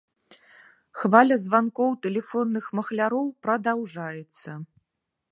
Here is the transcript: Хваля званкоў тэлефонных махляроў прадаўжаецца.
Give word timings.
Хваля 1.01 1.35
званкоў 1.43 1.91
тэлефонных 2.05 2.65
махляроў 2.79 3.27
прадаўжаецца. 3.43 4.57